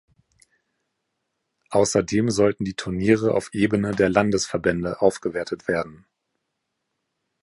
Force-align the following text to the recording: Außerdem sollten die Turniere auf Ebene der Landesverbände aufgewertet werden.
Außerdem 1.69 2.31
sollten 2.31 2.65
die 2.65 2.73
Turniere 2.73 3.35
auf 3.35 3.53
Ebene 3.53 3.91
der 3.91 4.09
Landesverbände 4.09 4.99
aufgewertet 4.99 5.67
werden. 5.67 6.07